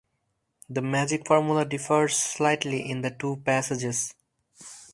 The 0.67 0.81
magic 0.81 1.27
formula 1.27 1.63
differs 1.63 2.17
slightly 2.17 2.89
in 2.89 3.01
the 3.01 3.11
two 3.11 3.35
passages. 3.45 4.15